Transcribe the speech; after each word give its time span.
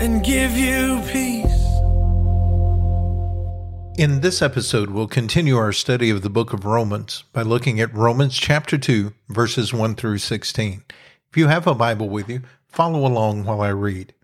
and 0.00 0.24
give 0.24 0.56
you 0.56 1.02
peace. 1.06 1.44
In 3.98 4.22
this 4.22 4.40
episode, 4.40 4.88
we'll 4.88 5.06
continue 5.06 5.58
our 5.58 5.72
study 5.72 6.08
of 6.08 6.22
the 6.22 6.30
book 6.30 6.54
of 6.54 6.64
Romans 6.64 7.24
by 7.34 7.42
looking 7.42 7.80
at 7.80 7.94
Romans 7.94 8.34
chapter 8.38 8.78
2, 8.78 9.12
verses 9.28 9.74
1 9.74 9.94
through 9.96 10.16
16. 10.16 10.84
If 11.30 11.36
you 11.36 11.48
have 11.48 11.66
a 11.66 11.74
Bible 11.74 12.08
with 12.08 12.30
you, 12.30 12.40
follow 12.66 13.06
along 13.06 13.44
while 13.44 13.60
I 13.60 13.68
read. 13.68 14.14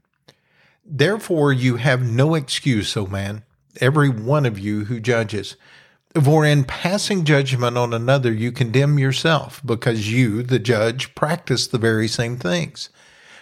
Therefore, 0.83 1.53
you 1.53 1.77
have 1.77 2.03
no 2.03 2.35
excuse, 2.35 2.97
O 2.97 3.07
man, 3.07 3.43
every 3.79 4.09
one 4.09 4.47
of 4.47 4.59
you 4.59 4.87
who 4.87 4.99
judges. 4.99 5.57
For 6.25 6.47
in 6.47 6.65
passing 6.65 7.27
judgment 7.27 7.77
on 7.77 7.93
another, 7.93 8.33
you 8.33 8.51
condemn 8.51 8.99
yourself, 8.99 9.61
because 9.63 10.11
you, 10.11 10.43
the 10.43 10.59
judge, 10.59 11.15
practice 11.15 11.67
the 11.67 11.77
very 11.77 12.09
same 12.09 12.39
things. 12.39 12.89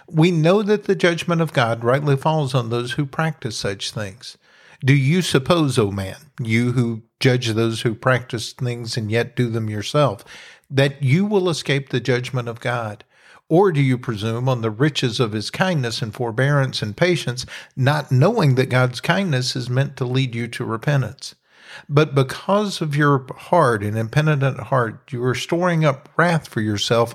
We 0.08 0.30
know 0.30 0.62
that 0.62 0.84
the 0.84 0.94
judgment 0.94 1.40
of 1.40 1.52
God 1.52 1.82
rightly 1.82 2.16
falls 2.16 2.54
on 2.54 2.70
those 2.70 2.92
who 2.92 3.06
practice 3.06 3.56
such 3.56 3.90
things. 3.90 4.36
Do 4.84 4.94
you 4.94 5.22
suppose, 5.22 5.78
O 5.78 5.90
man, 5.90 6.16
you 6.40 6.72
who 6.72 7.02
judge 7.20 7.48
those 7.48 7.82
who 7.82 7.94
practice 7.94 8.52
things 8.52 8.96
and 8.96 9.10
yet 9.10 9.34
do 9.34 9.48
them 9.48 9.70
yourself, 9.70 10.24
that 10.68 11.02
you 11.02 11.24
will 11.24 11.48
escape 11.48 11.88
the 11.88 12.00
judgment 12.00 12.48
of 12.48 12.60
God? 12.60 13.04
Or 13.48 13.72
do 13.72 13.80
you 13.80 13.96
presume 13.98 14.48
on 14.48 14.62
the 14.62 14.70
riches 14.70 15.20
of 15.20 15.32
his 15.32 15.50
kindness 15.50 16.02
and 16.02 16.12
forbearance 16.12 16.82
and 16.82 16.96
patience, 16.96 17.46
not 17.76 18.10
knowing 18.12 18.56
that 18.56 18.70
God's 18.70 19.00
kindness 19.00 19.54
is 19.54 19.70
meant 19.70 19.96
to 19.96 20.04
lead 20.04 20.34
you 20.34 20.48
to 20.48 20.64
repentance? 20.64 21.34
But 21.88 22.14
because 22.14 22.80
of 22.80 22.96
your 22.96 23.26
hard 23.36 23.82
and 23.82 23.98
impenitent 23.98 24.60
heart, 24.60 25.12
you 25.12 25.22
are 25.24 25.34
storing 25.34 25.84
up 25.84 26.08
wrath 26.16 26.48
for 26.48 26.60
yourself 26.60 27.14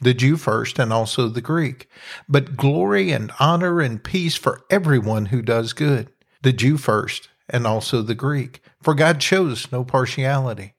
the 0.00 0.14
Jew 0.14 0.36
first 0.36 0.78
and 0.78 0.92
also 0.92 1.28
the 1.28 1.40
Greek, 1.40 1.88
but 2.28 2.56
glory 2.56 3.12
and 3.12 3.32
honor 3.38 3.80
and 3.80 4.02
peace 4.02 4.34
for 4.34 4.62
everyone 4.70 5.26
who 5.26 5.42
does 5.42 5.72
good, 5.72 6.08
the 6.42 6.52
Jew 6.52 6.76
first 6.76 7.28
and 7.48 7.66
also 7.66 8.02
the 8.02 8.14
Greek, 8.14 8.62
for 8.82 8.94
God 8.94 9.22
shows 9.22 9.70
no 9.70 9.84
partiality. 9.84 10.74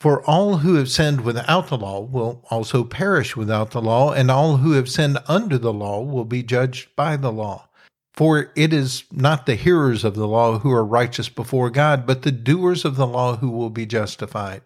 For 0.00 0.22
all 0.22 0.58
who 0.58 0.74
have 0.74 0.90
sinned 0.90 1.22
without 1.22 1.68
the 1.68 1.78
law 1.78 2.00
will 2.00 2.44
also 2.50 2.84
perish 2.84 3.36
without 3.36 3.70
the 3.70 3.80
law, 3.80 4.12
and 4.12 4.30
all 4.30 4.58
who 4.58 4.72
have 4.72 4.90
sinned 4.90 5.18
under 5.26 5.58
the 5.58 5.72
law 5.72 6.02
will 6.02 6.24
be 6.24 6.42
judged 6.42 6.94
by 6.96 7.16
the 7.16 7.32
law. 7.32 7.68
For 8.12 8.52
it 8.56 8.72
is 8.72 9.04
not 9.10 9.46
the 9.46 9.54
hearers 9.54 10.04
of 10.04 10.14
the 10.14 10.28
law 10.28 10.58
who 10.58 10.72
are 10.72 10.84
righteous 10.84 11.28
before 11.28 11.70
God, 11.70 12.06
but 12.06 12.22
the 12.22 12.32
doers 12.32 12.84
of 12.84 12.96
the 12.96 13.06
law 13.06 13.36
who 13.36 13.50
will 13.50 13.70
be 13.70 13.86
justified. 13.86 14.62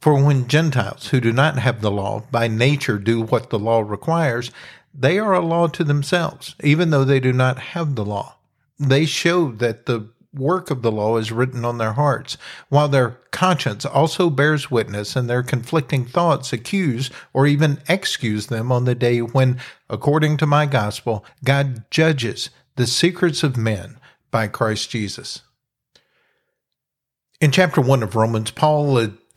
For 0.00 0.22
when 0.22 0.46
Gentiles 0.46 1.08
who 1.08 1.20
do 1.20 1.32
not 1.32 1.58
have 1.58 1.80
the 1.80 1.90
law 1.90 2.22
by 2.30 2.46
nature 2.46 2.98
do 2.98 3.22
what 3.22 3.50
the 3.50 3.58
law 3.58 3.80
requires, 3.80 4.50
they 4.94 5.18
are 5.18 5.34
a 5.34 5.40
law 5.40 5.66
to 5.68 5.84
themselves, 5.84 6.54
even 6.62 6.90
though 6.90 7.04
they 7.04 7.20
do 7.20 7.32
not 7.32 7.58
have 7.58 7.94
the 7.94 8.04
law. 8.04 8.36
They 8.78 9.06
show 9.06 9.50
that 9.52 9.86
the 9.86 10.08
work 10.34 10.70
of 10.70 10.82
the 10.82 10.92
law 10.92 11.16
is 11.16 11.32
written 11.32 11.64
on 11.64 11.78
their 11.78 11.94
hearts, 11.94 12.36
while 12.68 12.88
their 12.88 13.18
conscience 13.30 13.84
also 13.84 14.30
bears 14.30 14.70
witness 14.70 15.16
and 15.16 15.28
their 15.28 15.42
conflicting 15.42 16.04
thoughts 16.04 16.52
accuse 16.52 17.10
or 17.32 17.46
even 17.46 17.80
excuse 17.88 18.46
them 18.46 18.70
on 18.70 18.84
the 18.84 18.94
day 18.94 19.20
when, 19.20 19.58
according 19.88 20.36
to 20.36 20.46
my 20.46 20.66
gospel, 20.66 21.24
God 21.44 21.90
judges 21.90 22.50
the 22.76 22.86
secrets 22.86 23.42
of 23.42 23.56
men 23.56 23.98
by 24.30 24.46
Christ 24.46 24.90
Jesus. 24.90 25.42
In 27.40 27.50
chapter 27.50 27.80
1 27.80 28.02
of 28.02 28.16
Romans, 28.16 28.50
Paul 28.50 28.86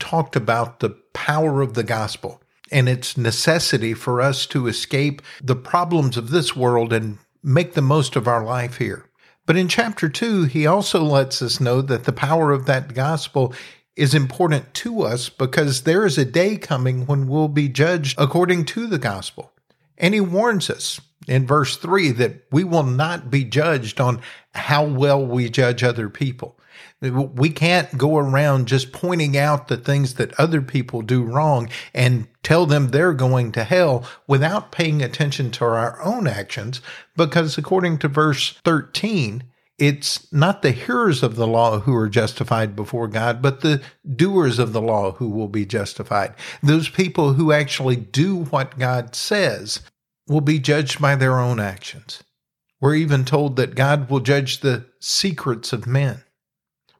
talked 0.02 0.34
about 0.34 0.80
the 0.80 0.90
power 1.14 1.62
of 1.62 1.74
the 1.74 1.84
gospel 1.84 2.42
and 2.72 2.88
its 2.88 3.16
necessity 3.16 3.94
for 3.94 4.20
us 4.20 4.46
to 4.46 4.66
escape 4.66 5.22
the 5.40 5.54
problems 5.54 6.16
of 6.16 6.30
this 6.30 6.56
world 6.56 6.92
and 6.92 7.18
make 7.42 7.74
the 7.74 7.80
most 7.80 8.16
of 8.16 8.26
our 8.26 8.44
life 8.44 8.78
here. 8.78 9.06
But 9.46 9.56
in 9.56 9.68
chapter 9.68 10.08
2, 10.08 10.44
he 10.44 10.66
also 10.66 11.04
lets 11.04 11.40
us 11.40 11.60
know 11.60 11.80
that 11.82 12.02
the 12.02 12.12
power 12.12 12.50
of 12.50 12.66
that 12.66 12.94
gospel 12.94 13.54
is 13.94 14.12
important 14.12 14.74
to 14.74 15.02
us 15.02 15.28
because 15.28 15.82
there 15.82 16.04
is 16.04 16.18
a 16.18 16.24
day 16.24 16.56
coming 16.56 17.06
when 17.06 17.28
we'll 17.28 17.48
be 17.48 17.68
judged 17.68 18.18
according 18.18 18.64
to 18.64 18.88
the 18.88 18.98
gospel. 18.98 19.52
And 19.96 20.14
he 20.14 20.20
warns 20.20 20.68
us 20.68 21.00
in 21.28 21.46
verse 21.46 21.76
3 21.76 22.10
that 22.12 22.42
we 22.50 22.64
will 22.64 22.82
not 22.82 23.30
be 23.30 23.44
judged 23.44 24.00
on 24.00 24.20
how 24.52 24.84
well 24.84 25.24
we 25.24 25.48
judge 25.48 25.84
other 25.84 26.08
people. 26.08 26.58
We 27.02 27.50
can't 27.50 27.98
go 27.98 28.16
around 28.16 28.68
just 28.68 28.92
pointing 28.92 29.36
out 29.36 29.66
the 29.66 29.76
things 29.76 30.14
that 30.14 30.38
other 30.38 30.62
people 30.62 31.02
do 31.02 31.24
wrong 31.24 31.68
and 31.92 32.28
tell 32.44 32.64
them 32.64 32.88
they're 32.88 33.12
going 33.12 33.50
to 33.52 33.64
hell 33.64 34.08
without 34.28 34.70
paying 34.70 35.02
attention 35.02 35.50
to 35.52 35.64
our 35.64 36.00
own 36.00 36.28
actions, 36.28 36.80
because 37.16 37.58
according 37.58 37.98
to 37.98 38.08
verse 38.08 38.58
13, 38.64 39.42
it's 39.78 40.32
not 40.32 40.62
the 40.62 40.70
hearers 40.70 41.24
of 41.24 41.34
the 41.34 41.46
law 41.46 41.80
who 41.80 41.94
are 41.96 42.08
justified 42.08 42.76
before 42.76 43.08
God, 43.08 43.42
but 43.42 43.62
the 43.62 43.82
doers 44.14 44.60
of 44.60 44.72
the 44.72 44.82
law 44.82 45.12
who 45.12 45.28
will 45.28 45.48
be 45.48 45.66
justified. 45.66 46.34
Those 46.62 46.88
people 46.88 47.32
who 47.32 47.50
actually 47.50 47.96
do 47.96 48.44
what 48.44 48.78
God 48.78 49.16
says 49.16 49.80
will 50.28 50.40
be 50.40 50.60
judged 50.60 51.00
by 51.00 51.16
their 51.16 51.40
own 51.40 51.58
actions. 51.58 52.22
We're 52.80 52.94
even 52.94 53.24
told 53.24 53.56
that 53.56 53.74
God 53.74 54.08
will 54.08 54.20
judge 54.20 54.60
the 54.60 54.86
secrets 55.00 55.72
of 55.72 55.86
men. 55.86 56.22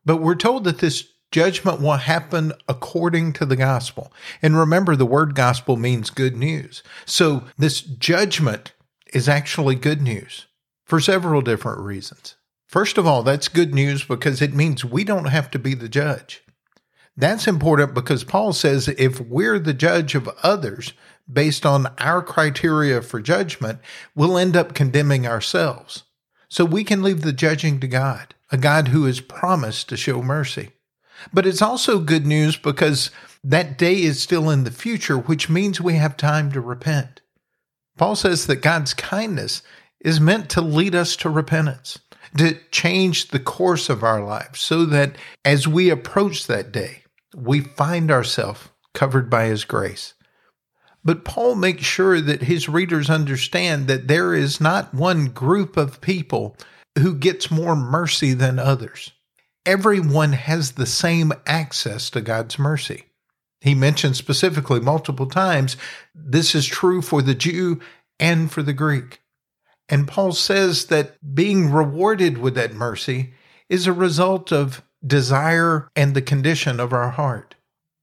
But 0.05 0.19
we're 0.19 0.35
told 0.35 0.65
that 0.65 0.79
this 0.79 1.09
judgment 1.31 1.81
will 1.81 1.97
happen 1.97 2.53
according 2.69 3.33
to 3.35 3.47
the 3.47 3.57
gospel. 3.57 4.13
And 4.41 4.57
remember, 4.57 4.95
the 4.95 5.07
word 5.07 5.35
gospel 5.35 5.77
means 5.77 6.11
good 6.11 6.37
news. 6.37 6.83
So 7.07 7.45
this 7.59 7.81
judgment 7.81 8.75
is 9.13 9.29
actually 9.29 9.75
good 9.75 10.03
news 10.03 10.47
for 10.85 11.01
several 11.01 11.41
different 11.41 11.81
reasons. 11.81 12.37
First 12.67 12.97
of 12.99 13.07
all, 13.07 13.23
that's 13.23 13.49
good 13.49 13.75
news 13.75 14.05
because 14.05 14.41
it 14.41 14.55
means 14.55 14.85
we 14.85 15.05
don't 15.05 15.27
have 15.27 15.51
to 15.51 15.59
be 15.59 15.75
the 15.75 15.89
judge. 15.89 16.43
That's 17.17 17.47
important 17.47 17.93
because 17.93 18.25
Paul 18.25 18.55
says 18.55 18.89
if 18.89 19.21
we're 19.21 19.59
the 19.59 19.75
judge 19.75 20.15
of 20.15 20.31
others 20.43 20.95
based 21.31 21.67
on 21.67 21.89
our 21.99 22.23
criteria 22.23 23.03
for 23.03 23.21
judgment, 23.21 23.81
we'll 24.15 24.39
end 24.39 24.57
up 24.57 24.75
condemning 24.75 25.27
ourselves. 25.27 26.05
So 26.53 26.67
we 26.67 26.85
can 26.85 27.03
leave 27.03 27.23
the 27.23 27.33
judging 27.33 27.81
to 27.81 27.89
God, 27.89 28.35
a 28.51 28.59
God 28.59 28.89
who 28.89 29.07
has 29.07 29.21
promised 29.21 29.89
to 29.89 29.97
show 29.97 30.21
mercy. 30.21 30.73
But 31.33 31.47
it's 31.47 31.63
also 31.63 31.99
good 31.99 32.27
news 32.27 32.59
because 32.59 33.11
that 33.43 33.79
day 33.79 34.03
is 34.03 34.23
still 34.23 34.51
in 34.51 34.65
the 34.65 34.71
future, 34.71 35.17
which 35.17 35.49
means 35.49 35.81
we 35.81 35.95
have 35.95 36.15
time 36.15 36.53
to 36.53 36.61
repent. 36.61 37.23
Paul 37.97 38.17
says 38.17 38.49
that 38.49 38.57
God's 38.57 38.93
kindness 38.93 39.63
is 40.01 40.21
meant 40.21 40.51
to 40.51 40.61
lead 40.61 40.95
us 40.95 41.17
to 41.17 41.31
repentance, 41.31 41.99
to 42.37 42.59
change 42.71 43.29
the 43.29 43.41
course 43.41 43.89
of 43.89 44.03
our 44.03 44.23
lives 44.23 44.61
so 44.61 44.85
that 44.85 45.17
as 45.47 45.67
we 45.67 45.89
approach 45.89 46.49
that 46.49 46.71
day, 46.71 47.05
we 47.35 47.63
find 47.63 48.11
ourselves 48.11 48.69
covered 48.93 49.31
by 49.31 49.47
his 49.47 49.65
grace. 49.65 50.13
But 51.05 51.25
Paul 51.25 51.57
makes 51.57 51.85
sure 51.85 52.21
that 52.21 52.43
his 52.43 52.69
readers 52.69 53.11
understand 53.11 53.89
that 53.89 54.09
there 54.09 54.35
is 54.35 54.61
not 54.61 54.95
one 54.95 55.27
group 55.27 55.77
of 55.77 56.01
people 56.01 56.57
who 56.99 57.15
gets 57.15 57.51
more 57.51 57.75
mercy 57.75 58.35
than 58.35 58.59
others. 58.59 59.13
Everyone 59.67 60.33
has 60.33 60.73
the 60.73 60.87
same 60.87 61.33
access 61.47 62.11
to 62.11 62.21
God's 62.21 62.59
mercy. 62.59 63.05
He 63.61 63.75
mentions 63.75 64.19
specifically 64.19 64.81
multiple 64.81 65.27
times 65.27 65.77
this 66.15 66.55
is 66.55 66.67
true 66.67 67.01
for 67.01 67.23
the 67.23 67.35
Jew 67.35 67.81
and 68.19 68.51
for 68.51 68.63
the 68.63 68.73
Greek. 68.73 69.21
And 69.89 70.09
Paul 70.09 70.33
says 70.33 70.87
that 70.87 71.35
being 71.35 71.71
rewarded 71.71 72.39
with 72.39 72.55
that 72.55 72.75
mercy 72.75 73.35
is 73.69 73.87
a 73.87 73.93
result 73.93 74.53
of 74.53 74.83
desire 75.05 75.89
and 75.95 76.15
the 76.15 76.23
condition 76.23 76.81
of 76.81 76.93
our 76.93 77.11
heart. 77.11 77.55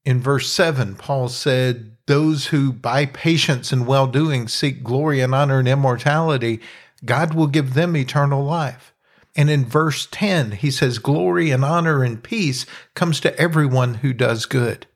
In 0.05 0.21
verse 0.21 0.51
7, 0.51 0.95
Paul 0.95 1.29
said, 1.29 1.97
Those 2.09 2.47
who 2.47 2.73
by 2.73 3.05
patience 3.05 3.71
and 3.71 3.85
well 3.85 4.07
doing 4.07 4.47
seek 4.47 4.83
glory 4.83 5.21
and 5.21 5.35
honor 5.35 5.59
and 5.59 5.67
immortality, 5.67 6.59
God 7.05 7.35
will 7.35 7.45
give 7.45 7.75
them 7.75 7.95
eternal 7.95 8.43
life. 8.43 8.95
And 9.35 9.47
in 9.47 9.63
verse 9.63 10.07
10, 10.09 10.53
he 10.53 10.71
says, 10.71 10.97
Glory 10.97 11.51
and 11.51 11.63
honor 11.63 12.03
and 12.03 12.23
peace 12.23 12.65
comes 12.95 13.19
to 13.19 13.39
everyone 13.39 13.93
who 13.93 14.11
does 14.11 14.47
good. 14.47 14.87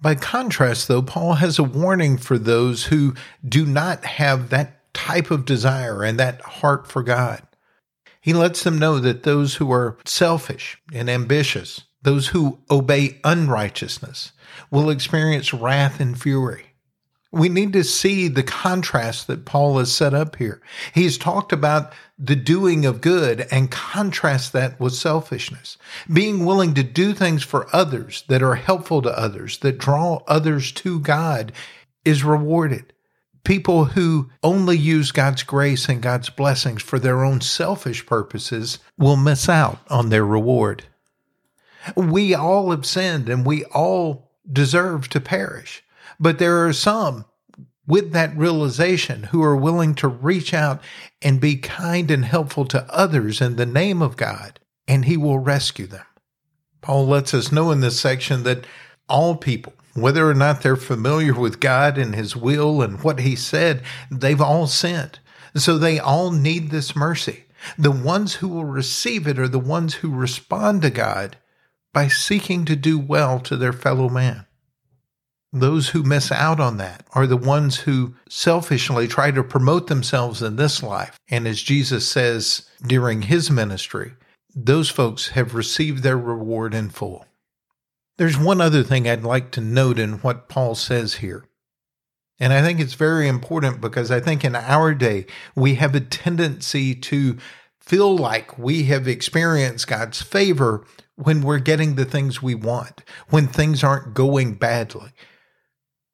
By 0.00 0.16
contrast, 0.16 0.88
though, 0.88 1.00
Paul 1.00 1.34
has 1.34 1.60
a 1.60 1.62
warning 1.62 2.18
for 2.18 2.38
those 2.38 2.86
who 2.86 3.14
do 3.48 3.64
not 3.64 4.04
have 4.04 4.50
that 4.50 4.92
type 4.92 5.30
of 5.30 5.44
desire 5.44 6.02
and 6.02 6.18
that 6.18 6.40
heart 6.40 6.88
for 6.88 7.04
God. 7.04 7.40
He 8.20 8.32
lets 8.32 8.64
them 8.64 8.80
know 8.80 8.98
that 8.98 9.22
those 9.22 9.54
who 9.54 9.70
are 9.70 9.96
selfish 10.04 10.82
and 10.92 11.08
ambitious, 11.08 11.84
those 12.02 12.28
who 12.28 12.58
obey 12.70 13.20
unrighteousness, 13.24 14.32
will 14.70 14.90
experience 14.90 15.52
wrath 15.52 16.00
and 16.00 16.20
fury. 16.20 16.64
We 17.30 17.50
need 17.50 17.74
to 17.74 17.84
see 17.84 18.28
the 18.28 18.42
contrast 18.42 19.26
that 19.26 19.44
Paul 19.44 19.78
has 19.78 19.92
set 19.92 20.14
up 20.14 20.36
here. 20.36 20.62
He's 20.94 21.18
talked 21.18 21.52
about 21.52 21.92
the 22.18 22.36
doing 22.36 22.86
of 22.86 23.02
good 23.02 23.46
and 23.50 23.70
contrast 23.70 24.54
that 24.54 24.80
with 24.80 24.94
selfishness. 24.94 25.76
Being 26.10 26.46
willing 26.46 26.72
to 26.74 26.82
do 26.82 27.12
things 27.12 27.42
for 27.42 27.68
others 27.74 28.24
that 28.28 28.42
are 28.42 28.54
helpful 28.54 29.02
to 29.02 29.18
others, 29.18 29.58
that 29.58 29.76
draw 29.76 30.22
others 30.26 30.72
to 30.72 31.00
God, 31.00 31.52
is 32.04 32.24
rewarded. 32.24 32.94
People 33.44 33.84
who 33.84 34.30
only 34.42 34.76
use 34.76 35.12
God's 35.12 35.42
grace 35.42 35.88
and 35.88 36.02
God's 36.02 36.30
blessings 36.30 36.82
for 36.82 36.98
their 36.98 37.24
own 37.24 37.42
selfish 37.42 38.06
purposes 38.06 38.78
will 38.96 39.16
miss 39.16 39.48
out 39.48 39.78
on 39.90 40.08
their 40.08 40.24
reward. 40.24 40.84
We 41.96 42.34
all 42.34 42.70
have 42.70 42.86
sinned 42.86 43.28
and 43.28 43.46
we 43.46 43.64
all 43.66 44.30
deserve 44.50 45.08
to 45.10 45.20
perish. 45.20 45.82
But 46.18 46.38
there 46.38 46.66
are 46.66 46.72
some 46.72 47.24
with 47.86 48.12
that 48.12 48.36
realization 48.36 49.24
who 49.24 49.42
are 49.42 49.56
willing 49.56 49.94
to 49.94 50.06
reach 50.06 50.52
out 50.52 50.80
and 51.22 51.40
be 51.40 51.56
kind 51.56 52.10
and 52.10 52.24
helpful 52.24 52.66
to 52.66 52.84
others 52.94 53.40
in 53.40 53.56
the 53.56 53.66
name 53.66 54.02
of 54.02 54.16
God, 54.16 54.60
and 54.86 55.06
He 55.06 55.16
will 55.16 55.38
rescue 55.38 55.86
them. 55.86 56.04
Paul 56.82 57.06
lets 57.06 57.32
us 57.32 57.50
know 57.50 57.70
in 57.70 57.80
this 57.80 57.98
section 57.98 58.42
that 58.42 58.66
all 59.08 59.36
people, 59.36 59.72
whether 59.94 60.28
or 60.28 60.34
not 60.34 60.60
they're 60.60 60.76
familiar 60.76 61.34
with 61.34 61.60
God 61.60 61.96
and 61.96 62.14
His 62.14 62.36
will 62.36 62.82
and 62.82 63.02
what 63.02 63.20
He 63.20 63.34
said, 63.34 63.82
they've 64.10 64.40
all 64.40 64.66
sinned. 64.66 65.18
So 65.56 65.78
they 65.78 65.98
all 65.98 66.30
need 66.30 66.70
this 66.70 66.94
mercy. 66.94 67.44
The 67.78 67.90
ones 67.90 68.36
who 68.36 68.48
will 68.48 68.66
receive 68.66 69.26
it 69.26 69.38
are 69.38 69.48
the 69.48 69.58
ones 69.58 69.94
who 69.94 70.10
respond 70.10 70.82
to 70.82 70.90
God 70.90 71.36
by 71.92 72.08
seeking 72.08 72.64
to 72.64 72.76
do 72.76 72.98
well 72.98 73.40
to 73.40 73.56
their 73.56 73.72
fellow 73.72 74.08
man. 74.08 74.46
Those 75.52 75.88
who 75.88 76.02
miss 76.02 76.30
out 76.30 76.60
on 76.60 76.76
that 76.76 77.06
are 77.14 77.26
the 77.26 77.36
ones 77.36 77.76
who 77.76 78.14
selfishly 78.28 79.08
try 79.08 79.30
to 79.30 79.42
promote 79.42 79.86
themselves 79.86 80.42
in 80.42 80.56
this 80.56 80.82
life. 80.82 81.18
And 81.30 81.48
as 81.48 81.62
Jesus 81.62 82.06
says 82.06 82.68
during 82.86 83.22
his 83.22 83.50
ministry, 83.50 84.12
those 84.54 84.90
folks 84.90 85.28
have 85.28 85.54
received 85.54 86.02
their 86.02 86.18
reward 86.18 86.74
in 86.74 86.90
full. 86.90 87.24
There's 88.18 88.36
one 88.36 88.60
other 88.60 88.82
thing 88.82 89.08
I'd 89.08 89.22
like 89.22 89.50
to 89.52 89.60
note 89.60 89.98
in 89.98 90.14
what 90.14 90.48
Paul 90.48 90.74
says 90.74 91.14
here. 91.14 91.44
And 92.40 92.52
I 92.52 92.62
think 92.62 92.78
it's 92.78 92.94
very 92.94 93.26
important 93.26 93.80
because 93.80 94.10
I 94.10 94.20
think 94.20 94.44
in 94.44 94.54
our 94.54 94.94
day, 94.94 95.26
we 95.54 95.76
have 95.76 95.94
a 95.94 96.00
tendency 96.00 96.94
to 96.94 97.38
feel 97.80 98.16
like 98.16 98.58
we 98.58 98.84
have 98.84 99.08
experienced 99.08 99.86
God's 99.86 100.20
favor 100.20 100.84
when 101.18 101.42
we're 101.42 101.58
getting 101.58 101.96
the 101.96 102.04
things 102.04 102.40
we 102.40 102.54
want, 102.54 103.02
when 103.28 103.48
things 103.48 103.82
aren't 103.82 104.14
going 104.14 104.54
badly. 104.54 105.10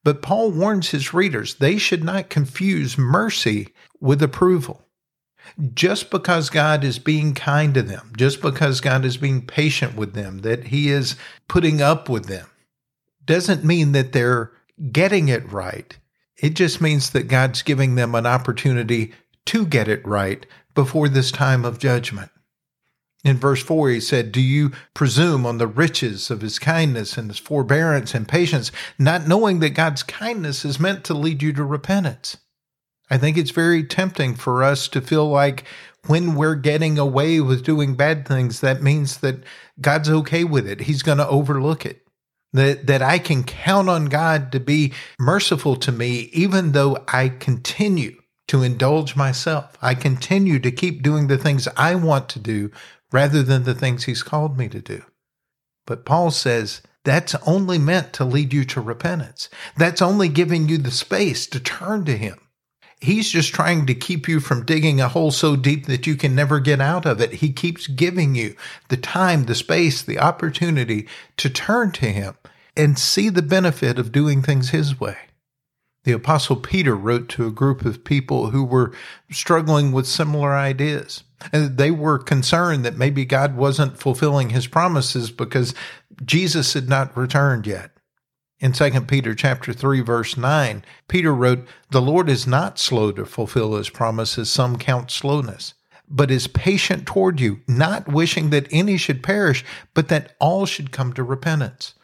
But 0.02 0.22
Paul 0.22 0.50
warns 0.50 0.90
his 0.90 1.12
readers 1.12 1.56
they 1.56 1.76
should 1.76 2.02
not 2.02 2.30
confuse 2.30 2.96
mercy 2.96 3.68
with 4.00 4.22
approval. 4.22 4.82
Just 5.74 6.10
because 6.10 6.48
God 6.48 6.84
is 6.84 6.98
being 6.98 7.34
kind 7.34 7.74
to 7.74 7.82
them, 7.82 8.12
just 8.16 8.40
because 8.40 8.80
God 8.80 9.04
is 9.04 9.18
being 9.18 9.46
patient 9.46 9.94
with 9.94 10.14
them, 10.14 10.38
that 10.38 10.68
he 10.68 10.88
is 10.88 11.16
putting 11.48 11.82
up 11.82 12.08
with 12.08 12.24
them, 12.24 12.46
doesn't 13.26 13.62
mean 13.62 13.92
that 13.92 14.12
they're 14.12 14.52
getting 14.90 15.28
it 15.28 15.50
right. 15.52 15.98
It 16.38 16.54
just 16.54 16.80
means 16.80 17.10
that 17.10 17.28
God's 17.28 17.60
giving 17.60 17.94
them 17.94 18.14
an 18.14 18.24
opportunity 18.24 19.12
to 19.46 19.66
get 19.66 19.86
it 19.86 20.06
right 20.06 20.46
before 20.74 21.10
this 21.10 21.30
time 21.30 21.66
of 21.66 21.78
judgment. 21.78 22.30
In 23.24 23.38
verse 23.38 23.62
4, 23.62 23.88
he 23.88 24.00
said, 24.00 24.32
Do 24.32 24.40
you 24.40 24.70
presume 24.92 25.46
on 25.46 25.56
the 25.56 25.66
riches 25.66 26.30
of 26.30 26.42
his 26.42 26.58
kindness 26.58 27.16
and 27.16 27.30
his 27.30 27.38
forbearance 27.38 28.14
and 28.14 28.28
patience, 28.28 28.70
not 28.98 29.26
knowing 29.26 29.60
that 29.60 29.70
God's 29.70 30.02
kindness 30.02 30.64
is 30.64 30.78
meant 30.78 31.04
to 31.04 31.14
lead 31.14 31.42
you 31.42 31.54
to 31.54 31.64
repentance? 31.64 32.36
I 33.10 33.16
think 33.16 33.38
it's 33.38 33.50
very 33.50 33.82
tempting 33.82 34.34
for 34.34 34.62
us 34.62 34.88
to 34.88 35.00
feel 35.00 35.28
like 35.28 35.64
when 36.06 36.34
we're 36.34 36.54
getting 36.54 36.98
away 36.98 37.40
with 37.40 37.64
doing 37.64 37.94
bad 37.94 38.28
things, 38.28 38.60
that 38.60 38.82
means 38.82 39.18
that 39.18 39.42
God's 39.80 40.10
okay 40.10 40.44
with 40.44 40.68
it. 40.68 40.82
He's 40.82 41.02
going 41.02 41.18
to 41.18 41.28
overlook 41.28 41.86
it. 41.86 42.02
That, 42.52 42.86
that 42.86 43.02
I 43.02 43.18
can 43.18 43.42
count 43.42 43.88
on 43.88 44.04
God 44.04 44.52
to 44.52 44.60
be 44.60 44.92
merciful 45.18 45.74
to 45.76 45.90
me, 45.90 46.30
even 46.32 46.70
though 46.70 47.02
I 47.08 47.30
continue 47.30 48.20
to 48.48 48.62
indulge 48.62 49.16
myself. 49.16 49.76
I 49.82 49.94
continue 49.94 50.60
to 50.60 50.70
keep 50.70 51.02
doing 51.02 51.26
the 51.26 51.38
things 51.38 51.66
I 51.76 51.94
want 51.96 52.28
to 52.30 52.38
do 52.38 52.70
rather 53.14 53.44
than 53.44 53.62
the 53.62 53.76
things 53.76 54.04
he's 54.04 54.24
called 54.24 54.58
me 54.58 54.68
to 54.68 54.80
do. 54.80 55.04
But 55.86 56.04
Paul 56.04 56.32
says 56.32 56.82
that's 57.04 57.36
only 57.46 57.78
meant 57.78 58.12
to 58.14 58.24
lead 58.24 58.52
you 58.52 58.64
to 58.64 58.80
repentance. 58.80 59.48
That's 59.76 60.02
only 60.02 60.28
giving 60.28 60.68
you 60.68 60.78
the 60.78 60.90
space 60.90 61.46
to 61.48 61.60
turn 61.60 62.04
to 62.06 62.16
him. 62.16 62.40
He's 63.00 63.30
just 63.30 63.54
trying 63.54 63.86
to 63.86 63.94
keep 63.94 64.26
you 64.26 64.40
from 64.40 64.64
digging 64.64 65.00
a 65.00 65.08
hole 65.08 65.30
so 65.30 65.54
deep 65.54 65.86
that 65.86 66.08
you 66.08 66.16
can 66.16 66.34
never 66.34 66.58
get 66.58 66.80
out 66.80 67.06
of 67.06 67.20
it. 67.20 67.34
He 67.34 67.52
keeps 67.52 67.86
giving 67.86 68.34
you 68.34 68.56
the 68.88 68.96
time, 68.96 69.44
the 69.44 69.54
space, 69.54 70.02
the 70.02 70.18
opportunity 70.18 71.06
to 71.36 71.48
turn 71.48 71.92
to 71.92 72.06
him 72.06 72.34
and 72.76 72.98
see 72.98 73.28
the 73.28 73.42
benefit 73.42 73.96
of 73.96 74.10
doing 74.10 74.42
things 74.42 74.70
his 74.70 74.98
way. 74.98 75.18
The 76.02 76.12
Apostle 76.12 76.56
Peter 76.56 76.96
wrote 76.96 77.28
to 77.30 77.46
a 77.46 77.52
group 77.52 77.84
of 77.84 78.02
people 78.02 78.50
who 78.50 78.64
were 78.64 78.92
struggling 79.30 79.92
with 79.92 80.08
similar 80.08 80.52
ideas. 80.54 81.22
And 81.52 81.76
they 81.76 81.90
were 81.90 82.18
concerned 82.18 82.84
that 82.84 82.96
maybe 82.96 83.24
God 83.24 83.56
wasn't 83.56 83.98
fulfilling 83.98 84.50
his 84.50 84.66
promises 84.66 85.30
because 85.30 85.74
Jesus 86.24 86.74
had 86.74 86.88
not 86.88 87.16
returned 87.16 87.66
yet. 87.66 87.90
In 88.60 88.72
2 88.72 89.08
Peter 89.08 89.34
chapter 89.34 89.72
3 89.72 90.00
verse 90.00 90.36
9, 90.36 90.84
Peter 91.08 91.34
wrote, 91.34 91.66
"The 91.90 92.00
Lord 92.00 92.28
is 92.28 92.46
not 92.46 92.78
slow 92.78 93.12
to 93.12 93.26
fulfill 93.26 93.76
his 93.76 93.90
promises, 93.90 94.50
some 94.50 94.78
count 94.78 95.10
slowness, 95.10 95.74
but 96.08 96.30
is 96.30 96.46
patient 96.46 97.06
toward 97.06 97.40
you, 97.40 97.60
not 97.66 98.08
wishing 98.08 98.50
that 98.50 98.68
any 98.70 98.96
should 98.96 99.22
perish, 99.22 99.64
but 99.92 100.08
that 100.08 100.34
all 100.38 100.66
should 100.66 100.92
come 100.92 101.12
to 101.12 101.22
repentance." 101.22 101.94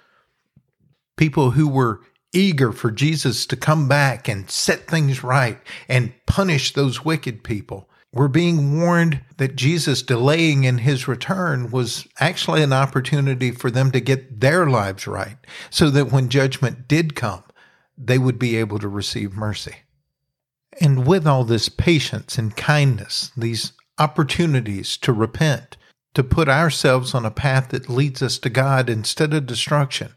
People 1.17 1.53
who 1.53 1.69
were 1.69 2.01
eager 2.33 2.73
for 2.73 2.91
Jesus 2.91 3.45
to 3.47 3.57
come 3.57 3.89
back 3.89 4.29
and 4.29 4.51
set 4.51 4.87
things 4.87 5.25
right 5.25 5.61
and 5.89 6.13
punish 6.27 6.73
those 6.73 7.05
wicked 7.05 7.43
people. 7.43 7.90
We're 8.13 8.29
being 8.29 8.81
warned 8.81 9.21
that 9.37 9.55
Jesus 9.55 10.03
delaying 10.03 10.65
in 10.65 10.79
his 10.79 11.07
return 11.07 11.71
was 11.71 12.09
actually 12.19 12.63
an 12.63 12.73
opportunity 12.73 13.53
for 13.53 13.71
them 13.71 13.93
to 13.93 14.01
get 14.01 14.41
their 14.41 14.67
lives 14.67 15.07
right 15.07 15.37
so 15.71 15.91
that 15.91 16.11
when 16.11 16.29
judgment 16.29 16.89
did 16.89 17.15
come, 17.15 17.45
they 17.97 18.19
would 18.19 18.39
be 18.39 18.57
able 18.57 18.81
to 18.81 18.89
receive 18.89 19.35
mercy. 19.37 19.77
And 20.81 21.07
with 21.07 21.27
all 21.27 21.45
this 21.45 21.69
patience 21.69 22.37
and 22.37 22.57
kindness, 22.57 23.31
these 23.37 23.73
opportunities 23.99 24.97
to 24.99 25.13
repent, 25.13 25.77
to 26.15 26.25
put 26.25 26.49
ourselves 26.49 27.15
on 27.15 27.25
a 27.25 27.31
path 27.31 27.69
that 27.69 27.89
leads 27.89 28.23
us 28.23 28.39
to 28.39 28.51
God 28.51 28.91
instead 28.91 29.35
of 29.35 29.47
destruction, 29.47 30.15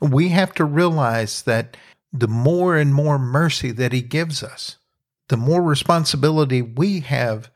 we 0.00 0.30
have 0.30 0.52
to 0.54 0.64
realize 0.64 1.42
that 1.42 1.76
the 2.12 2.28
more 2.28 2.76
and 2.76 2.94
more 2.94 3.18
mercy 3.18 3.70
that 3.72 3.92
He 3.92 4.00
gives 4.00 4.42
us, 4.42 4.76
the 5.28 5.36
more 5.36 5.62
responsibility 5.62 6.62
we 6.62 7.00
have 7.00 7.50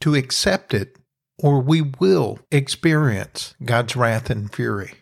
to 0.00 0.14
accept 0.14 0.74
it, 0.74 0.98
or 1.38 1.60
we 1.60 1.80
will 1.80 2.38
experience 2.50 3.54
God's 3.64 3.96
wrath 3.96 4.30
and 4.30 4.52
fury. 4.52 4.94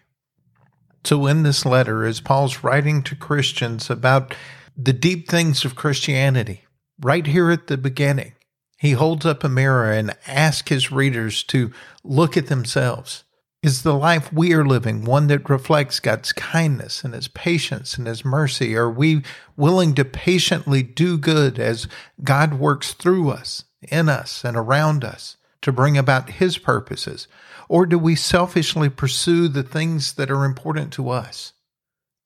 So, 1.04 1.26
in 1.26 1.42
this 1.42 1.66
letter, 1.66 2.04
as 2.04 2.20
Paul's 2.20 2.62
writing 2.62 3.02
to 3.04 3.16
Christians 3.16 3.90
about 3.90 4.34
the 4.76 4.92
deep 4.92 5.28
things 5.28 5.64
of 5.64 5.74
Christianity, 5.74 6.64
right 7.00 7.26
here 7.26 7.50
at 7.50 7.66
the 7.66 7.76
beginning, 7.76 8.34
he 8.78 8.92
holds 8.92 9.26
up 9.26 9.44
a 9.44 9.48
mirror 9.48 9.92
and 9.92 10.16
asks 10.26 10.68
his 10.68 10.92
readers 10.92 11.42
to 11.44 11.72
look 12.04 12.36
at 12.36 12.46
themselves 12.46 13.24
is 13.62 13.82
the 13.82 13.94
life 13.94 14.32
we 14.32 14.52
are 14.52 14.64
living 14.64 15.04
one 15.04 15.28
that 15.28 15.48
reflects 15.48 16.00
God's 16.00 16.32
kindness 16.32 17.04
and 17.04 17.14
His 17.14 17.28
patience 17.28 17.96
and 17.96 18.06
His 18.06 18.24
mercy? 18.24 18.74
Are 18.76 18.90
we 18.90 19.22
willing 19.56 19.94
to 19.94 20.04
patiently 20.04 20.82
do 20.82 21.16
good 21.16 21.58
as 21.58 21.86
God 22.24 22.54
works 22.54 22.92
through 22.92 23.30
us, 23.30 23.64
in 23.80 24.08
us, 24.08 24.44
and 24.44 24.56
around 24.56 25.04
us 25.04 25.36
to 25.62 25.70
bring 25.70 25.96
about 25.96 26.30
His 26.30 26.58
purposes? 26.58 27.28
Or 27.68 27.86
do 27.86 27.98
we 27.98 28.16
selfishly 28.16 28.88
pursue 28.88 29.46
the 29.46 29.62
things 29.62 30.14
that 30.14 30.30
are 30.30 30.44
important 30.44 30.92
to 30.94 31.10
us? 31.10 31.52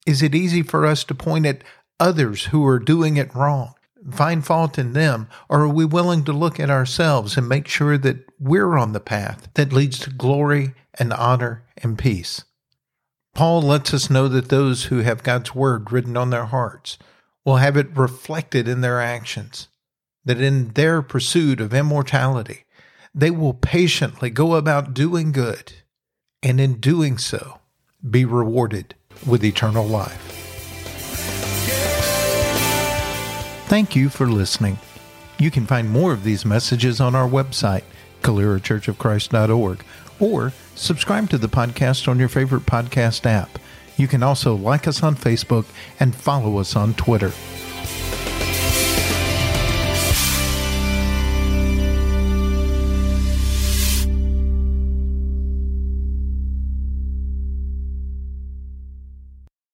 Is 0.07 0.23
it 0.23 0.35
easy 0.35 0.63
for 0.63 0.87
us 0.87 1.05
to 1.05 1.15
point 1.15 1.45
at 1.45 1.63
others 2.01 2.47
who 2.47 2.67
are 2.67 2.79
doing 2.79 3.17
it 3.19 3.35
wrong, 3.35 3.75
find 4.11 4.45
fault 4.45 4.79
in 4.79 4.93
them, 4.93 5.29
or 5.49 5.63
are 5.63 5.69
we 5.69 5.85
willing 5.85 6.25
to 6.25 6.33
look 6.33 6.61
at 6.61 6.71
ourselves 6.71 7.37
and 7.37 7.49
make 7.49 7.69
sure 7.69 7.99
that 7.99 8.25
we're 8.39 8.77
on 8.77 8.93
the 8.93 9.01
path 9.01 9.49
that 9.55 9.73
leads 9.73 9.99
to 10.01 10.11
glory 10.11 10.75
and 10.95 11.13
honor 11.13 11.65
and 11.79 11.99
peace? 11.99 12.45
Paul 13.35 13.63
lets 13.63 13.93
us 13.93 14.09
know 14.09 14.29
that 14.29 14.49
those 14.49 14.85
who 14.85 14.99
have 15.01 15.23
God's 15.23 15.55
word 15.55 15.93
written 15.93 16.17
on 16.17 16.31
their 16.31 16.47
hearts 16.47 16.99
will 17.45 17.57
have 17.57 17.77
it 17.77 17.97
reflected 17.97 18.67
in 18.67 18.81
their 18.81 19.01
actions, 19.01 19.69
that 20.25 20.41
in 20.41 20.71
their 20.71 21.03
pursuit 21.03 21.61
of 21.61 21.75
immortality, 21.75 22.65
they 23.15 23.31
will 23.31 23.55
patiently 23.55 24.31
go 24.31 24.55
about 24.55 24.95
doing 24.95 25.33
good, 25.33 25.73
and 26.43 26.61
in 26.61 26.81
doing 26.81 27.19
so, 27.19 27.61
be 28.09 28.25
rewarded 28.25 28.95
with 29.27 29.45
eternal 29.45 29.87
life. 29.87 30.46
Thank 33.67 33.97
you 33.97 34.09
for 34.09 34.29
listening. 34.29 34.79
You 35.39 35.51
can 35.51 35.67
find 35.67 35.91
more 35.91 36.13
of 36.13 36.23
these 36.23 36.45
messages 36.45 37.01
on 37.01 37.15
our 37.15 37.29
website, 37.29 37.83
CaleraChurchOfChrist.org, 38.23 39.85
or 40.21 40.53
subscribe 40.75 41.29
to 41.31 41.39
the 41.39 41.49
podcast 41.49 42.07
on 42.09 42.19
your 42.19 42.29
favorite 42.29 42.65
podcast 42.65 43.27
app. 43.27 43.59
You 43.97 44.07
can 44.07 44.23
also 44.23 44.55
like 44.55 44.87
us 44.87 45.03
on 45.03 45.17
Facebook 45.17 45.67
and 45.99 46.15
follow 46.15 46.59
us 46.59 46.77
on 46.77 46.95
Twitter. 46.95 47.33